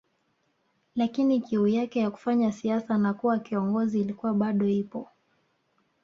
[0.95, 5.09] Lakini kiu yake ya kufanya siasa na kuwa kiongozi ilikuwa bado ipo